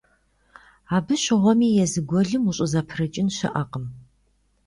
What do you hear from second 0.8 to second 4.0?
Абы щыгъуэми езы гуэлым ущӀызэпрыкӀын щыӀэкъым.